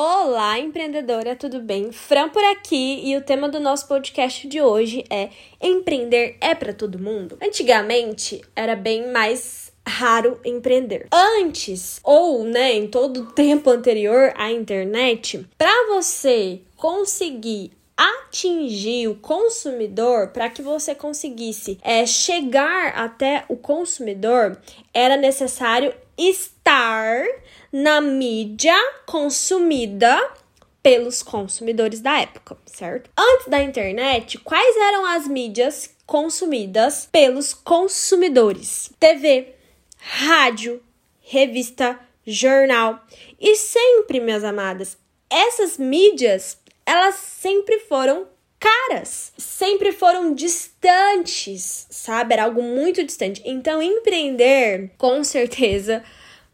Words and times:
Olá, 0.00 0.60
empreendedora, 0.60 1.34
tudo 1.34 1.60
bem? 1.60 1.90
Fran 1.90 2.28
por 2.28 2.44
aqui 2.44 3.00
e 3.02 3.16
o 3.16 3.20
tema 3.20 3.48
do 3.48 3.58
nosso 3.58 3.88
podcast 3.88 4.46
de 4.46 4.62
hoje 4.62 5.02
é 5.10 5.30
Empreender 5.60 6.36
é 6.40 6.54
para 6.54 6.72
todo 6.72 7.00
mundo? 7.00 7.36
Antigamente 7.42 8.40
era 8.54 8.76
bem 8.76 9.10
mais 9.10 9.72
raro 9.84 10.38
empreender. 10.44 11.08
Antes, 11.10 11.98
ou 12.04 12.44
né, 12.44 12.74
em 12.74 12.86
todo 12.86 13.22
o 13.22 13.32
tempo 13.32 13.70
anterior 13.70 14.32
à 14.36 14.52
internet, 14.52 15.44
para 15.58 15.88
você 15.88 16.60
conseguir 16.76 17.72
atingir 17.98 19.08
o 19.08 19.16
consumidor, 19.16 20.28
para 20.28 20.48
que 20.48 20.62
você 20.62 20.94
conseguisse 20.94 21.78
é, 21.82 22.06
chegar 22.06 22.96
até 22.96 23.44
o 23.48 23.56
consumidor, 23.56 24.56
era 24.94 25.16
necessário 25.16 25.92
estar 26.16 27.24
na 27.72 28.00
mídia 28.00 28.76
consumida 29.04 30.16
pelos 30.80 31.22
consumidores 31.22 32.00
da 32.00 32.20
época, 32.20 32.56
certo? 32.64 33.10
Antes 33.18 33.48
da 33.48 33.60
internet, 33.60 34.38
quais 34.38 34.76
eram 34.76 35.04
as 35.04 35.26
mídias 35.26 35.90
consumidas 36.06 37.08
pelos 37.10 37.52
consumidores? 37.52 38.90
TV, 38.98 39.54
rádio, 39.98 40.80
revista, 41.20 41.98
jornal. 42.26 43.04
E 43.40 43.56
sempre, 43.56 44.20
minhas 44.20 44.44
amadas, 44.44 44.96
essas 45.28 45.76
mídias, 45.76 46.58
elas 46.88 47.16
sempre 47.16 47.80
foram 47.80 48.26
caras, 48.58 49.30
sempre 49.36 49.92
foram 49.92 50.32
distantes, 50.32 51.86
sabe? 51.90 52.32
Era 52.32 52.44
algo 52.44 52.62
muito 52.62 53.04
distante. 53.04 53.42
Então, 53.44 53.82
empreender, 53.82 54.92
com 54.96 55.22
certeza, 55.22 56.02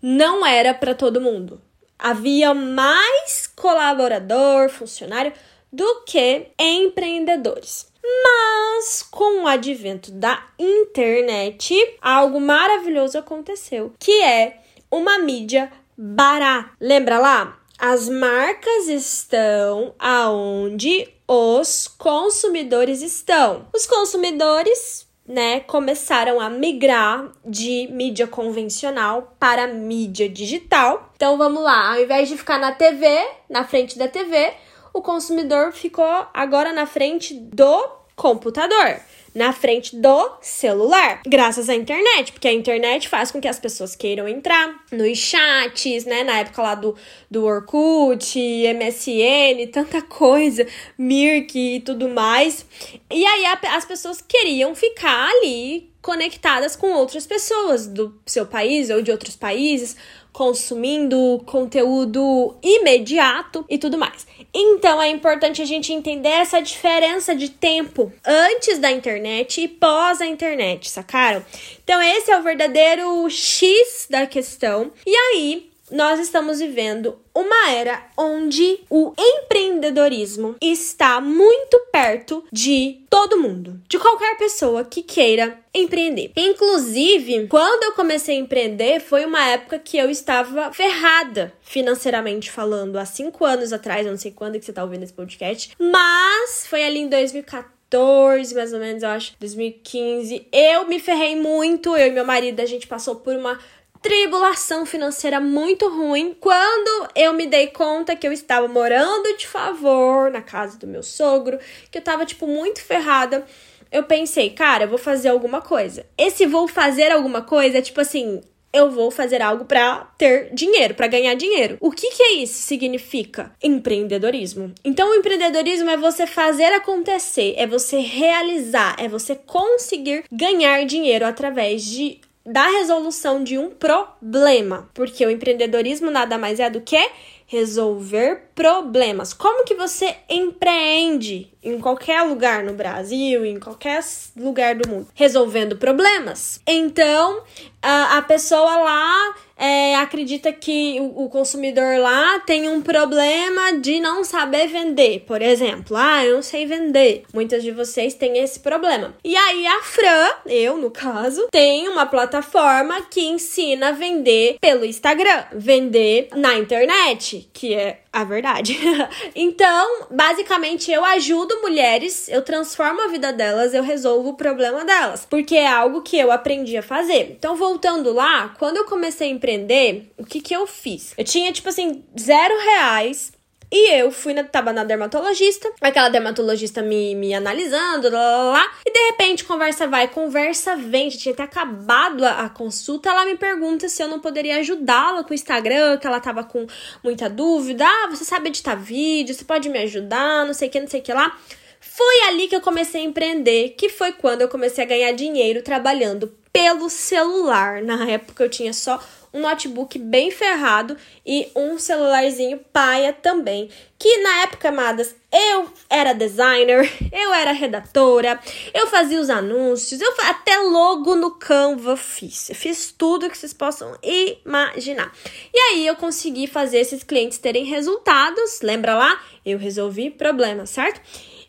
não 0.02 0.44
era 0.44 0.74
para 0.74 0.92
todo 0.92 1.20
mundo. 1.20 1.62
Havia 1.96 2.52
mais 2.52 3.46
colaborador, 3.46 4.68
funcionário 4.70 5.32
do 5.72 6.02
que 6.04 6.48
empreendedores. 6.58 7.86
Mas 8.02 9.02
com 9.02 9.44
o 9.44 9.46
advento 9.46 10.10
da 10.10 10.44
internet, 10.58 11.74
algo 12.02 12.40
maravilhoso 12.40 13.16
aconteceu, 13.16 13.94
que 14.00 14.20
é 14.20 14.58
uma 14.90 15.16
mídia 15.20 15.72
barata. 15.96 16.72
Lembra 16.80 17.18
lá? 17.18 17.63
As 17.78 18.08
marcas 18.08 18.88
estão 18.88 19.94
aonde 19.98 21.08
os 21.26 21.88
consumidores 21.88 23.02
estão. 23.02 23.66
Os 23.74 23.86
consumidores 23.86 25.08
né, 25.26 25.60
começaram 25.60 26.40
a 26.40 26.48
migrar 26.48 27.32
de 27.44 27.88
mídia 27.90 28.26
convencional 28.26 29.34
para 29.38 29.66
mídia 29.66 30.28
digital. 30.28 31.12
Então 31.16 31.36
vamos 31.36 31.62
lá, 31.62 31.94
ao 31.94 32.00
invés 32.00 32.28
de 32.28 32.36
ficar 32.36 32.58
na 32.58 32.72
TV, 32.72 33.06
na 33.48 33.64
frente 33.64 33.98
da 33.98 34.06
TV, 34.06 34.52
o 34.92 35.02
consumidor 35.02 35.72
ficou 35.72 36.26
agora 36.32 36.72
na 36.72 36.86
frente 36.86 37.34
do 37.34 37.88
computador 38.14 39.00
na 39.34 39.52
frente 39.52 39.96
do 39.96 40.36
celular, 40.40 41.20
graças 41.26 41.68
à 41.68 41.74
internet, 41.74 42.32
porque 42.32 42.46
a 42.46 42.52
internet 42.52 43.08
faz 43.08 43.32
com 43.32 43.40
que 43.40 43.48
as 43.48 43.58
pessoas 43.58 43.96
queiram 43.96 44.28
entrar 44.28 44.84
nos 44.92 45.18
chats, 45.18 46.04
né? 46.04 46.22
Na 46.22 46.38
época 46.38 46.62
lá 46.62 46.74
do, 46.74 46.94
do 47.30 47.44
Orkut, 47.44 48.38
MSN, 48.38 49.66
tanta 49.72 50.00
coisa, 50.02 50.66
Mirk 50.96 51.58
e 51.58 51.80
tudo 51.80 52.08
mais. 52.08 52.64
E 53.10 53.24
aí 53.26 53.46
a, 53.46 53.76
as 53.76 53.84
pessoas 53.84 54.22
queriam 54.22 54.74
ficar 54.74 55.28
ali 55.28 55.93
conectadas 56.04 56.76
com 56.76 56.92
outras 56.92 57.26
pessoas 57.26 57.86
do 57.86 58.14
seu 58.26 58.44
país 58.44 58.90
ou 58.90 59.00
de 59.00 59.10
outros 59.10 59.36
países, 59.36 59.96
consumindo 60.34 61.42
conteúdo 61.46 62.54
imediato 62.62 63.64
e 63.70 63.78
tudo 63.78 63.96
mais. 63.96 64.26
Então 64.52 65.00
é 65.00 65.08
importante 65.08 65.62
a 65.62 65.64
gente 65.64 65.94
entender 65.94 66.28
essa 66.28 66.60
diferença 66.60 67.34
de 67.34 67.48
tempo 67.48 68.12
antes 68.22 68.78
da 68.78 68.90
internet 68.90 69.62
e 69.62 69.66
pós 69.66 70.20
a 70.20 70.26
internet, 70.26 70.90
sacaram? 70.90 71.42
Então 71.82 72.02
esse 72.02 72.30
é 72.30 72.38
o 72.38 72.42
verdadeiro 72.42 73.30
X 73.30 74.06
da 74.10 74.26
questão. 74.26 74.92
E 75.06 75.16
aí, 75.16 75.70
nós 75.90 76.18
estamos 76.18 76.58
vivendo 76.58 77.18
uma 77.34 77.70
era 77.70 78.06
onde 78.16 78.80
o 78.88 79.12
empreendedorismo 79.18 80.56
está 80.60 81.20
muito 81.20 81.78
perto 81.92 82.44
de 82.50 83.02
todo 83.10 83.40
mundo, 83.40 83.80
de 83.88 83.98
qualquer 83.98 84.36
pessoa 84.36 84.84
que 84.84 85.02
queira 85.02 85.58
empreender. 85.74 86.32
Inclusive, 86.36 87.46
quando 87.48 87.84
eu 87.84 87.92
comecei 87.92 88.36
a 88.36 88.40
empreender, 88.40 89.00
foi 89.00 89.24
uma 89.24 89.44
época 89.46 89.78
que 89.78 89.98
eu 89.98 90.08
estava 90.08 90.72
ferrada 90.72 91.52
financeiramente 91.60 92.50
falando, 92.50 92.96
há 92.96 93.04
cinco 93.04 93.44
anos 93.44 93.72
atrás, 93.72 94.06
eu 94.06 94.12
não 94.12 94.18
sei 94.18 94.30
quando 94.30 94.58
que 94.58 94.64
você 94.64 94.70
está 94.70 94.82
ouvindo 94.82 95.02
esse 95.02 95.12
podcast, 95.12 95.72
mas 95.78 96.66
foi 96.66 96.84
ali 96.84 97.00
em 97.00 97.08
2014. 97.08 97.74
2014, 97.94 98.54
mais 98.54 98.72
ou 98.72 98.80
menos, 98.80 99.02
eu 99.02 99.08
acho, 99.08 99.34
2015. 99.38 100.48
Eu 100.52 100.86
me 100.86 100.98
ferrei 100.98 101.36
muito, 101.36 101.96
eu 101.96 102.08
e 102.08 102.10
meu 102.10 102.24
marido, 102.24 102.60
a 102.60 102.66
gente 102.66 102.86
passou 102.86 103.16
por 103.16 103.36
uma 103.36 103.58
tribulação 104.04 104.84
financeira 104.84 105.40
muito 105.40 105.88
ruim 105.88 106.36
quando 106.38 107.08
eu 107.16 107.32
me 107.32 107.46
dei 107.46 107.68
conta 107.68 108.14
que 108.14 108.28
eu 108.28 108.32
estava 108.34 108.68
morando 108.68 109.34
de 109.38 109.46
favor 109.46 110.30
na 110.30 110.42
casa 110.42 110.78
do 110.78 110.86
meu 110.86 111.02
sogro, 111.02 111.58
que 111.90 111.96
eu 111.96 112.02
tava 112.02 112.26
tipo 112.26 112.46
muito 112.46 112.82
ferrada. 112.82 113.46
Eu 113.90 114.02
pensei, 114.02 114.50
cara, 114.50 114.84
eu 114.84 114.88
vou 114.88 114.98
fazer 114.98 115.30
alguma 115.30 115.62
coisa. 115.62 116.04
Esse 116.18 116.44
vou 116.44 116.68
fazer 116.68 117.10
alguma 117.10 117.40
coisa 117.40 117.78
é 117.78 117.80
tipo 117.80 117.98
assim, 117.98 118.42
eu 118.74 118.90
vou 118.90 119.10
fazer 119.10 119.40
algo 119.40 119.64
para 119.64 120.00
ter 120.18 120.52
dinheiro, 120.52 120.92
para 120.94 121.06
ganhar 121.06 121.32
dinheiro. 121.32 121.78
O 121.80 121.90
que 121.90 122.10
que 122.10 122.22
é 122.22 122.32
isso? 122.34 122.60
Significa 122.60 123.54
empreendedorismo. 123.62 124.74
Então, 124.84 125.12
o 125.12 125.14
empreendedorismo 125.14 125.88
é 125.88 125.96
você 125.96 126.26
fazer 126.26 126.74
acontecer, 126.74 127.54
é 127.56 127.66
você 127.66 128.00
realizar, 128.00 128.96
é 128.98 129.08
você 129.08 129.34
conseguir 129.34 130.24
ganhar 130.30 130.84
dinheiro 130.84 131.24
através 131.24 131.82
de 131.84 132.20
da 132.44 132.66
resolução 132.66 133.42
de 133.42 133.56
um 133.56 133.70
problema, 133.70 134.88
porque 134.92 135.24
o 135.24 135.30
empreendedorismo 135.30 136.10
nada 136.10 136.36
mais 136.36 136.60
é 136.60 136.68
do 136.68 136.80
que 136.80 137.10
resolver 137.46 138.50
problemas. 138.54 139.32
Como 139.32 139.64
que 139.64 139.74
você 139.74 140.16
empreende 140.28 141.52
em 141.62 141.78
qualquer 141.78 142.22
lugar 142.22 142.64
no 142.64 142.72
Brasil, 142.72 143.44
em 143.44 143.58
qualquer 143.58 144.02
lugar 144.36 144.74
do 144.74 144.88
mundo? 144.88 145.08
Resolvendo 145.14 145.76
problemas. 145.76 146.60
Então, 146.66 147.42
a, 147.80 148.18
a 148.18 148.22
pessoa 148.22 148.76
lá 148.76 149.34
é, 149.56 149.96
acredita 149.96 150.52
que 150.52 150.98
o, 151.00 151.24
o, 151.24 151.28
consumidor 151.28 151.98
lá 151.98 152.38
tem 152.40 152.68
um 152.68 152.82
problema 152.82 153.78
de 153.80 154.00
não 154.00 154.24
saber 154.24 154.66
vender, 154.68 155.24
por 155.26 155.40
exemplo. 155.40 155.96
Ah, 155.96 156.24
eu 156.24 156.34
não 156.36 156.42
sei 156.42 156.66
vender. 156.66 157.24
Muitas 157.32 157.62
de 157.62 157.70
vocês 157.70 158.14
têm 158.14 158.38
esse 158.38 158.60
problema. 158.60 159.14
E 159.24 159.36
aí 159.36 159.66
a 159.66 159.82
Fran, 159.82 160.28
eu 160.46 160.76
no 160.76 160.90
caso, 160.90 161.48
tem 161.50 161.88
uma 161.88 162.06
plataforma 162.06 163.02
que 163.10 163.20
ensina 163.20 163.88
a 163.88 163.92
vender 163.92 164.56
pelo 164.60 164.84
Instagram, 164.84 165.44
vender 165.52 166.28
na 166.34 166.54
internet, 166.54 167.48
que 167.52 167.74
é 167.74 168.00
a 168.14 168.22
verdade. 168.22 168.78
então, 169.34 170.06
basicamente, 170.10 170.90
eu 170.90 171.04
ajudo 171.04 171.60
mulheres, 171.62 172.28
eu 172.28 172.42
transformo 172.42 173.02
a 173.02 173.08
vida 173.08 173.32
delas, 173.32 173.74
eu 173.74 173.82
resolvo 173.82 174.30
o 174.30 174.36
problema 174.36 174.84
delas, 174.84 175.26
porque 175.28 175.56
é 175.56 175.66
algo 175.66 176.00
que 176.00 176.16
eu 176.16 176.30
aprendi 176.30 176.76
a 176.76 176.82
fazer. 176.82 177.32
Então, 177.32 177.56
voltando 177.56 178.12
lá, 178.12 178.54
quando 178.56 178.76
eu 178.76 178.84
comecei 178.84 179.28
a 179.28 179.32
empreender, 179.44 180.10
o 180.16 180.24
que 180.24 180.40
que 180.40 180.56
eu 180.56 180.66
fiz? 180.66 181.12
Eu 181.18 181.24
tinha, 181.24 181.52
tipo 181.52 181.68
assim, 181.68 182.02
zero 182.18 182.54
reais 182.58 183.32
e 183.70 183.92
eu 183.92 184.10
fui 184.10 184.32
na, 184.32 184.44
tava 184.44 184.72
na 184.72 184.84
dermatologista, 184.84 185.70
aquela 185.80 186.08
dermatologista 186.08 186.80
me, 186.80 187.14
me 187.14 187.34
analisando, 187.34 188.08
lá, 188.08 188.20
lá, 188.20 188.42
lá, 188.52 188.72
e 188.86 188.92
de 188.92 188.98
repente 189.10 189.44
conversa 189.44 189.86
vai, 189.86 190.08
conversa 190.08 190.76
vem, 190.76 191.10
já 191.10 191.18
tinha 191.18 191.32
até 191.32 191.42
acabado 191.42 192.24
a, 192.24 192.44
a 192.44 192.48
consulta, 192.48 193.10
ela 193.10 193.24
me 193.24 193.36
pergunta 193.36 193.88
se 193.88 194.02
eu 194.02 194.08
não 194.08 194.20
poderia 194.20 194.58
ajudá-la 194.58 195.24
com 195.24 195.32
o 195.32 195.34
Instagram, 195.34 195.98
que 195.98 196.06
ela 196.06 196.20
tava 196.20 196.44
com 196.44 196.66
muita 197.02 197.28
dúvida, 197.28 197.84
ah, 197.84 198.08
você 198.10 198.24
sabe 198.24 198.48
editar 198.48 198.76
vídeo, 198.76 199.34
você 199.34 199.44
pode 199.44 199.68
me 199.68 199.78
ajudar, 199.80 200.46
não 200.46 200.54
sei 200.54 200.68
o 200.68 200.70
que, 200.70 200.80
não 200.80 200.88
sei 200.88 201.00
o 201.00 201.02
que 201.02 201.12
lá. 201.12 201.36
Foi 201.80 202.22
ali 202.28 202.48
que 202.48 202.56
eu 202.56 202.60
comecei 202.60 203.02
a 203.02 203.04
empreender, 203.04 203.74
que 203.76 203.88
foi 203.88 204.12
quando 204.12 204.40
eu 204.40 204.48
comecei 204.48 204.82
a 204.82 204.86
ganhar 204.86 205.12
dinheiro 205.12 205.62
trabalhando 205.62 206.32
pelo 206.52 206.88
celular. 206.88 207.82
Na 207.82 208.08
época 208.08 208.44
eu 208.44 208.48
tinha 208.48 208.72
só 208.72 209.00
um 209.34 209.40
notebook 209.40 209.98
bem 209.98 210.30
ferrado 210.30 210.96
e 211.26 211.48
um 211.56 211.76
celularzinho 211.76 212.60
paia 212.72 213.12
também. 213.12 213.68
Que 213.98 214.18
na 214.18 214.42
época, 214.42 214.68
amadas, 214.68 215.16
eu 215.32 215.68
era 215.90 216.12
designer, 216.12 216.88
eu 217.12 217.34
era 217.34 217.50
redatora, 217.50 218.38
eu 218.72 218.86
fazia 218.86 219.20
os 219.20 219.28
anúncios, 219.28 220.00
eu 220.00 220.14
até 220.20 220.56
logo 220.60 221.16
no 221.16 221.32
Canva 221.32 221.96
fiz. 221.96 222.48
Eu 222.48 222.54
fiz 222.54 222.94
tudo 222.96 223.28
que 223.28 223.36
vocês 223.36 223.52
possam 223.52 223.98
imaginar. 224.02 225.12
E 225.52 225.58
aí 225.58 225.86
eu 225.86 225.96
consegui 225.96 226.46
fazer 226.46 226.78
esses 226.78 227.02
clientes 227.02 227.38
terem 227.38 227.64
resultados. 227.64 228.60
Lembra 228.62 228.94
lá? 228.94 229.20
Eu 229.44 229.58
resolvi 229.58 230.10
problemas, 230.10 230.70
certo? 230.70 231.00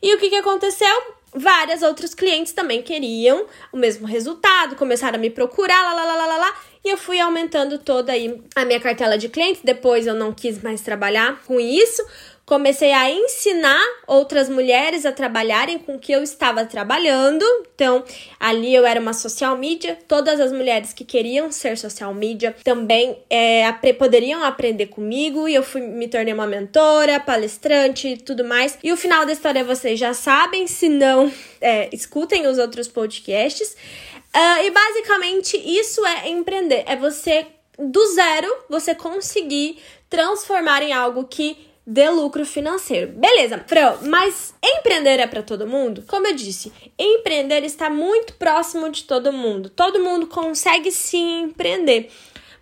E 0.02 0.16
o 0.16 0.18
que, 0.18 0.30
que 0.30 0.36
aconteceu? 0.36 1.16
várias 1.36 1.84
outros 1.84 2.14
clientes 2.14 2.54
também 2.54 2.82
queriam 2.82 3.46
o 3.72 3.78
mesmo 3.78 4.08
resultado, 4.08 4.76
começaram 4.76 5.18
a 5.18 5.20
me 5.20 5.30
procurar, 5.30 5.84
lá, 5.84 5.94
lá, 5.94 6.06
lá, 6.06 6.26
lá, 6.26 6.38
lá, 6.38 6.56
e 6.86 6.90
eu 6.90 6.98
fui 6.98 7.20
aumentando 7.20 7.80
toda 7.80 8.12
aí 8.12 8.40
a 8.56 8.64
minha 8.64 8.80
cartela 8.80 9.18
de 9.18 9.28
clientes. 9.28 9.62
Depois 9.64 10.06
eu 10.06 10.14
não 10.14 10.32
quis 10.32 10.62
mais 10.62 10.82
trabalhar 10.82 11.42
com 11.46 11.60
isso 11.60 12.06
comecei 12.46 12.94
a 12.94 13.10
ensinar 13.10 13.84
outras 14.06 14.48
mulheres 14.48 15.06
a 15.06 15.12
trabalharem 15.12 15.80
com 15.80 15.96
o 15.96 16.00
que 16.00 16.12
eu 16.12 16.22
estava 16.22 16.64
trabalhando. 16.64 17.44
Então, 17.74 18.04
ali 18.40 18.74
eu 18.74 18.86
era 18.86 19.00
uma 19.00 19.14
social 19.14 19.58
media, 19.58 19.98
todas 20.08 20.40
as 20.40 20.52
mulheres 20.52 20.94
que 20.94 21.04
queriam 21.04 21.52
ser 21.52 21.78
social 21.78 22.14
media 22.14 22.56
também 22.64 23.18
é, 23.30 23.72
poderiam 23.94 24.44
aprender 24.44 24.88
comigo 24.88 25.48
e 25.48 25.56
eu 25.56 25.64
fui, 25.64 25.82
me 25.82 26.08
tornei 26.08 26.34
uma 26.34 26.46
mentora, 26.46 27.20
palestrante 27.20 28.10
e 28.10 28.18
tudo 28.18 28.46
mais. 28.46 28.78
E 28.84 28.92
o 28.92 28.98
final 28.98 29.26
da 29.26 29.34
história 29.34 29.64
vocês 29.64 30.00
já 30.00 30.14
sabem, 30.14 30.68
se 30.68 30.88
não, 30.88 31.32
é, 31.60 31.90
escutem 31.92 32.46
os 32.48 32.60
outros 32.60 32.88
podcasts. 32.88 33.76
Uh, 34.36 34.66
e 34.66 34.70
basicamente 34.70 35.56
isso 35.56 36.06
é 36.06 36.28
empreender, 36.30 36.84
é 36.88 36.98
você 36.98 37.48
do 37.80 38.06
zero 38.14 38.54
você 38.70 38.94
conseguir 38.94 39.80
transformar 40.10 40.82
em 40.82 40.92
algo 40.92 41.24
que 41.24 41.58
de 41.88 42.10
lucro 42.10 42.46
financeiro. 42.46 43.14
Beleza, 43.14 43.64
Fran, 43.68 43.96
mas 44.04 44.54
empreender 44.64 45.20
é 45.20 45.28
para 45.28 45.44
todo 45.44 45.68
mundo? 45.68 46.04
Como 46.08 46.26
eu 46.28 46.36
disse, 46.36 46.74
empreender 46.98 47.64
está 47.64 47.90
muito 47.90 48.34
próximo 48.34 48.90
de 48.90 49.04
todo 49.04 49.32
mundo. 49.32 49.70
Todo 49.70 50.04
mundo 50.04 50.26
consegue 50.28 50.92
sim 50.92 51.44
empreender. 51.44 52.10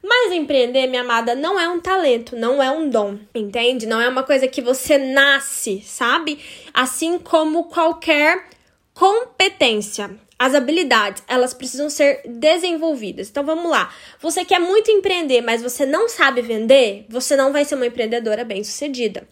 Mas 0.05 0.33
empreender, 0.33 0.87
minha 0.87 1.01
amada, 1.01 1.33
não 1.33 1.57
é 1.57 1.69
um 1.69 1.79
talento, 1.79 2.35
não 2.35 2.61
é 2.61 2.69
um 2.69 2.89
dom, 2.89 3.17
entende? 3.33 3.85
Não 3.85 4.01
é 4.01 4.09
uma 4.09 4.23
coisa 4.23 4.49
que 4.49 4.61
você 4.61 4.97
nasce, 4.97 5.81
sabe? 5.81 6.37
Assim 6.73 7.17
como 7.17 7.63
qualquer 7.65 8.49
competência. 8.93 10.11
As 10.43 10.53
habilidades, 10.53 11.23
elas 11.25 11.53
precisam 11.53 11.89
ser 11.89 12.19
desenvolvidas. 12.25 13.29
Então 13.29 13.45
vamos 13.45 13.71
lá. 13.71 13.93
Você 14.19 14.43
quer 14.43 14.59
muito 14.59 14.91
empreender, 14.91 15.39
mas 15.39 15.61
você 15.61 15.85
não 15.85 16.09
sabe 16.09 16.41
vender, 16.41 17.05
você 17.07 17.37
não 17.37 17.53
vai 17.53 17.63
ser 17.63 17.75
uma 17.75 17.87
empreendedora 17.87 18.43
bem-sucedida. 18.43 19.25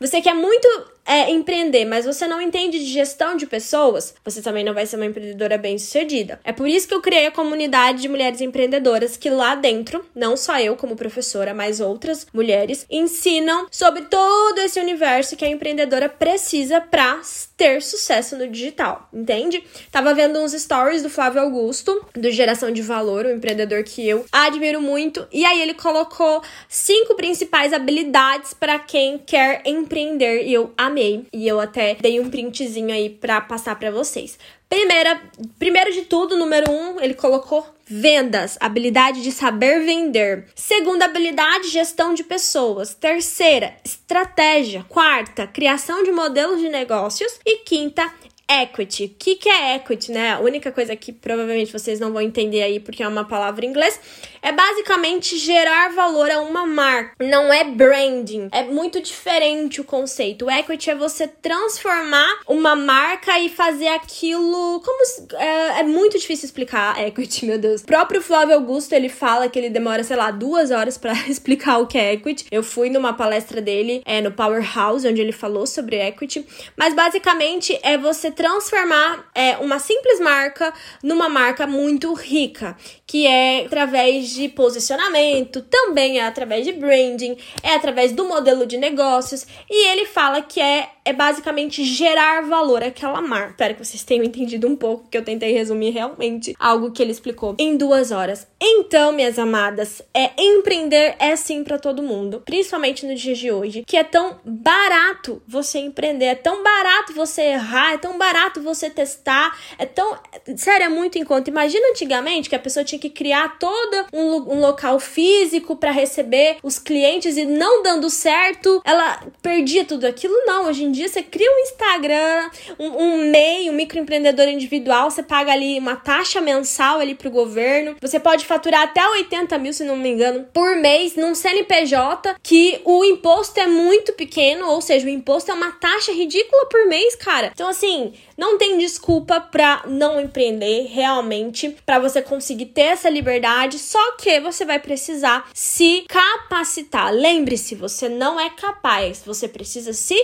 Você 0.00 0.20
quer 0.20 0.34
muito 0.34 0.66
é, 1.06 1.30
empreender, 1.30 1.84
mas 1.84 2.04
você 2.04 2.26
não 2.26 2.40
entende 2.42 2.80
de 2.80 2.86
gestão 2.86 3.36
de 3.36 3.46
pessoas, 3.46 4.14
você 4.24 4.42
também 4.42 4.64
não 4.64 4.74
vai 4.74 4.84
ser 4.84 4.96
uma 4.96 5.06
empreendedora 5.06 5.56
bem-sucedida. 5.56 6.40
É 6.42 6.52
por 6.52 6.68
isso 6.68 6.88
que 6.88 6.94
eu 6.94 7.00
criei 7.00 7.28
a 7.28 7.30
comunidade 7.30 8.02
de 8.02 8.08
mulheres 8.08 8.40
empreendedoras 8.40 9.16
que 9.16 9.30
lá 9.30 9.54
dentro, 9.54 10.04
não 10.14 10.36
só 10.36 10.58
eu 10.58 10.74
como 10.74 10.96
professora, 10.96 11.54
mas 11.54 11.80
outras 11.80 12.26
mulheres 12.34 12.84
ensinam 12.90 13.66
sobre 13.70 14.02
todo 14.02 14.58
esse 14.58 14.80
universo 14.80 15.36
que 15.36 15.44
a 15.44 15.48
empreendedora 15.48 16.08
precisa 16.08 16.80
para 16.80 17.20
ter 17.56 17.80
sucesso 17.80 18.36
no 18.36 18.48
digital, 18.48 19.08
entende? 19.12 19.62
Tava 19.92 20.12
vendo 20.12 20.40
uns 20.40 20.52
stories 20.58 21.02
do 21.02 21.10
Flávio 21.10 21.40
Augusto, 21.40 22.04
do 22.14 22.30
Geração 22.30 22.70
de 22.70 22.82
Valor, 22.82 23.26
um 23.26 23.32
empreendedor 23.32 23.82
que 23.84 24.06
eu 24.08 24.24
admiro 24.32 24.80
muito, 24.80 25.26
e 25.32 25.44
aí 25.44 25.60
ele 25.60 25.74
colocou 25.74 26.42
cinco 26.68 27.14
principais 27.14 27.72
habilidades 27.72 28.54
para 28.54 28.78
quem 28.78 29.18
quer 29.18 29.62
empreender 29.64 30.44
e 30.44 30.52
eu 30.52 30.72
amei. 30.76 31.26
E 31.32 31.46
eu 31.46 31.60
até 31.60 31.94
dei 31.94 32.20
um 32.20 32.30
printzinho 32.30 32.92
aí 32.92 33.10
para 33.10 33.40
passar 33.40 33.78
para 33.78 33.90
vocês. 33.90 34.38
Primeira, 34.68 35.22
primeiro 35.60 35.92
de 35.92 36.02
tudo, 36.02 36.36
número 36.36 36.70
um, 36.70 37.00
ele 37.00 37.14
colocou 37.14 37.64
vendas, 37.84 38.58
habilidade 38.60 39.22
de 39.22 39.30
saber 39.30 39.84
vender. 39.84 40.46
Segunda 40.56 41.04
habilidade, 41.04 41.68
gestão 41.68 42.12
de 42.12 42.24
pessoas. 42.24 42.92
Terceira, 42.92 43.76
estratégia. 43.84 44.84
Quarta, 44.88 45.46
criação 45.46 46.02
de 46.02 46.10
modelos 46.10 46.60
de 46.60 46.68
negócios. 46.68 47.38
E 47.46 47.58
quinta, 47.58 48.12
equity. 48.48 49.04
O 49.04 49.16
que, 49.18 49.36
que 49.36 49.48
é 49.48 49.76
equity, 49.76 50.12
né? 50.12 50.34
A 50.34 50.40
única 50.40 50.70
coisa 50.70 50.94
que 50.94 51.12
provavelmente 51.12 51.72
vocês 51.72 51.98
não 51.98 52.12
vão 52.12 52.22
entender 52.22 52.62
aí 52.62 52.80
porque 52.80 53.02
é 53.02 53.08
uma 53.08 53.24
palavra 53.24 53.64
em 53.64 53.68
inglês 53.68 54.00
é 54.46 54.52
basicamente 54.52 55.36
gerar 55.38 55.92
valor 55.92 56.30
a 56.30 56.40
uma 56.40 56.64
marca. 56.64 57.12
Não 57.18 57.52
é 57.52 57.64
branding. 57.64 58.48
É 58.52 58.62
muito 58.62 59.00
diferente 59.00 59.80
o 59.80 59.84
conceito. 59.84 60.46
O 60.46 60.50
equity 60.50 60.90
é 60.90 60.94
você 60.94 61.26
transformar 61.26 62.42
uma 62.46 62.76
marca 62.76 63.38
e 63.40 63.48
fazer 63.48 63.88
aquilo 63.88 64.80
como 64.84 65.02
é, 65.36 65.80
é 65.80 65.82
muito 65.82 66.16
difícil 66.16 66.46
explicar 66.46 66.96
equity, 67.04 67.46
meu 67.46 67.58
Deus. 67.58 67.82
O 67.82 67.86
próprio 67.86 68.22
Flávio 68.22 68.54
Augusto 68.54 68.92
ele 68.92 69.08
fala 69.08 69.48
que 69.48 69.58
ele 69.58 69.70
demora 69.70 70.04
sei 70.04 70.16
lá 70.16 70.30
duas 70.30 70.70
horas 70.70 70.96
para 70.96 71.12
explicar 71.28 71.78
o 71.78 71.86
que 71.86 71.98
é 71.98 72.12
equity. 72.12 72.46
Eu 72.50 72.62
fui 72.62 72.88
numa 72.88 73.12
palestra 73.14 73.60
dele 73.60 74.02
é 74.04 74.20
no 74.20 74.30
Powerhouse 74.30 75.08
onde 75.08 75.20
ele 75.20 75.32
falou 75.32 75.66
sobre 75.66 75.96
equity, 75.96 76.46
mas 76.76 76.94
basicamente 76.94 77.76
é 77.82 77.98
você 77.98 78.30
transformar 78.36 79.28
é, 79.34 79.56
uma 79.56 79.78
simples 79.78 80.20
marca 80.20 80.72
numa 81.02 81.28
marca 81.28 81.66
muito 81.66 82.12
rica, 82.12 82.76
que 83.06 83.26
é 83.26 83.64
através 83.64 84.28
de 84.28 84.48
posicionamento, 84.48 85.62
também 85.62 86.20
é 86.20 86.26
através 86.26 86.64
de 86.64 86.72
branding, 86.72 87.36
é 87.62 87.74
através 87.74 88.12
do 88.12 88.24
modelo 88.24 88.66
de 88.66 88.76
negócios, 88.76 89.46
e 89.68 89.88
ele 89.88 90.04
fala 90.04 90.42
que 90.42 90.60
é, 90.60 90.90
é 91.06 91.12
basicamente 91.12 91.84
gerar 91.84 92.42
valor 92.42 92.82
àquela 92.82 93.22
marca. 93.22 93.50
Espero 93.50 93.74
que 93.74 93.84
vocês 93.84 94.02
tenham 94.02 94.24
entendido 94.24 94.66
um 94.66 94.74
pouco, 94.74 95.08
que 95.08 95.16
eu 95.16 95.24
tentei 95.24 95.52
resumir 95.52 95.90
realmente 95.90 96.54
algo 96.58 96.90
que 96.90 97.00
ele 97.00 97.12
explicou 97.12 97.54
em 97.58 97.76
duas 97.76 98.10
horas. 98.10 98.46
Então, 98.60 99.12
minhas 99.12 99.38
amadas, 99.38 100.02
é 100.12 100.30
empreender 100.36 101.14
é 101.20 101.36
sim 101.36 101.62
para 101.62 101.78
todo 101.78 102.02
mundo, 102.02 102.42
principalmente 102.44 103.06
no 103.06 103.14
dia 103.14 103.34
de 103.34 103.52
hoje, 103.52 103.84
que 103.86 103.96
é 103.96 104.02
tão 104.02 104.40
barato 104.44 105.40
você 105.46 105.78
empreender, 105.78 106.24
é 106.24 106.34
tão 106.34 106.64
barato 106.64 107.12
você 107.12 107.42
errar, 107.42 107.92
é 107.92 107.98
tão 107.98 108.18
barato 108.18 108.60
você 108.60 108.90
testar, 108.90 109.56
é 109.78 109.86
tão. 109.86 110.18
Sério, 110.56 110.86
é 110.86 110.88
muito 110.88 111.18
em 111.18 111.24
conta. 111.24 111.50
Imagina 111.50 111.88
antigamente 111.90 112.48
que 112.48 112.56
a 112.56 112.58
pessoa 112.58 112.84
tinha 112.84 112.98
que 112.98 113.10
criar 113.10 113.58
todo 113.60 114.06
um, 114.12 114.54
um 114.54 114.60
local 114.60 114.98
físico 114.98 115.76
para 115.76 115.92
receber 115.92 116.56
os 116.64 116.80
clientes 116.80 117.36
e 117.36 117.44
não 117.44 117.82
dando 117.82 118.10
certo, 118.10 118.82
ela 118.84 119.22
perdia 119.40 119.84
tudo 119.84 120.04
aquilo. 120.04 120.34
Não, 120.46 120.66
hoje 120.66 120.82
em 120.82 120.95
dia 120.96 121.08
você 121.08 121.22
cria 121.22 121.50
um 121.50 121.58
Instagram, 121.60 122.50
um, 122.78 123.02
um 123.02 123.30
MEI, 123.30 123.70
um 123.70 123.74
microempreendedor 123.74 124.48
individual, 124.48 125.10
você 125.10 125.22
paga 125.22 125.52
ali 125.52 125.78
uma 125.78 125.96
taxa 125.96 126.40
mensal 126.40 126.98
ali 126.98 127.14
pro 127.14 127.30
governo, 127.30 127.96
você 128.00 128.18
pode 128.18 128.44
faturar 128.44 128.82
até 128.82 129.06
80 129.06 129.58
mil, 129.58 129.72
se 129.72 129.84
não 129.84 129.96
me 129.96 130.08
engano, 130.08 130.46
por 130.52 130.76
mês 130.76 131.16
num 131.16 131.34
CNPJ, 131.34 132.36
que 132.42 132.80
o 132.84 133.04
imposto 133.04 133.60
é 133.60 133.66
muito 133.66 134.12
pequeno, 134.12 134.68
ou 134.68 134.80
seja, 134.80 135.06
o 135.06 135.10
imposto 135.10 135.50
é 135.50 135.54
uma 135.54 135.72
taxa 135.72 136.12
ridícula 136.12 136.66
por 136.66 136.86
mês, 136.86 137.14
cara. 137.14 137.50
Então, 137.54 137.68
assim, 137.68 138.12
não 138.36 138.58
tem 138.58 138.78
desculpa 138.78 139.40
pra 139.40 139.82
não 139.86 140.20
empreender 140.20 140.86
realmente, 140.86 141.76
para 141.84 141.98
você 141.98 142.20
conseguir 142.22 142.66
ter 142.66 142.82
essa 142.82 143.08
liberdade, 143.08 143.78
só 143.78 144.12
que 144.16 144.40
você 144.40 144.64
vai 144.64 144.78
precisar 144.78 145.48
se 145.54 146.04
capacitar. 146.08 147.12
Lembre-se, 147.12 147.74
você 147.74 148.08
não 148.08 148.38
é 148.38 148.50
capaz, 148.50 149.22
você 149.24 149.48
precisa 149.48 149.92
se 149.92 150.16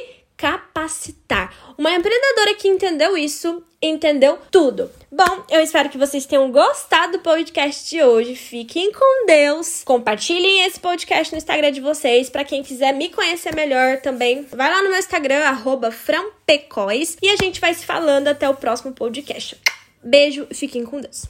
capacitar. 0.42 1.54
Uma 1.78 1.92
empreendedora 1.92 2.56
que 2.56 2.66
entendeu 2.66 3.16
isso, 3.16 3.62
entendeu 3.80 4.36
tudo. 4.50 4.90
Bom, 5.08 5.44
eu 5.48 5.60
espero 5.60 5.88
que 5.88 5.96
vocês 5.96 6.26
tenham 6.26 6.50
gostado 6.50 7.12
do 7.12 7.20
podcast 7.20 7.88
de 7.88 8.02
hoje. 8.02 8.34
Fiquem 8.34 8.90
com 8.90 9.26
Deus. 9.26 9.84
Compartilhem 9.84 10.64
esse 10.64 10.80
podcast 10.80 11.32
no 11.32 11.38
Instagram 11.38 11.70
de 11.70 11.80
vocês. 11.80 12.28
Para 12.28 12.42
quem 12.42 12.64
quiser 12.64 12.92
me 12.92 13.08
conhecer 13.08 13.54
melhor 13.54 14.00
também, 14.00 14.44
vai 14.50 14.68
lá 14.68 14.82
no 14.82 14.90
meu 14.90 14.98
Instagram, 14.98 15.44
frampecóis. 15.92 17.16
E 17.22 17.28
a 17.28 17.36
gente 17.36 17.60
vai 17.60 17.72
se 17.72 17.86
falando 17.86 18.26
até 18.26 18.48
o 18.48 18.54
próximo 18.54 18.92
podcast. 18.92 19.56
Beijo, 20.02 20.48
fiquem 20.52 20.84
com 20.84 21.00
Deus. 21.00 21.20